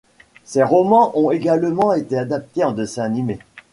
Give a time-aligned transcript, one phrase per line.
[0.45, 3.37] Ses romans ont également été adaptés en dessin animé.